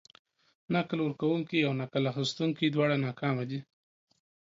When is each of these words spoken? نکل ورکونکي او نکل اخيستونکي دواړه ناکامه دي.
نکل 0.73 0.99
ورکونکي 1.03 1.59
او 1.67 1.71
نکل 1.81 2.03
اخيستونکي 2.11 2.65
دواړه 2.69 2.95
ناکامه 3.05 3.43
دي. 3.49 3.59